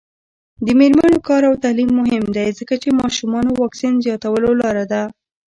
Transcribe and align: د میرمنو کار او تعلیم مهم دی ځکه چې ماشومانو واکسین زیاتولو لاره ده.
د 0.65 0.67
میرمنو 0.79 1.17
کار 1.27 1.41
او 1.49 1.55
تعلیم 1.63 1.89
مهم 1.99 2.23
دی 2.35 2.47
ځکه 2.59 2.75
چې 2.83 2.97
ماشومانو 3.01 3.49
واکسین 3.61 3.93
زیاتولو 4.05 4.49
لاره 4.61 4.85
ده. 4.91 5.01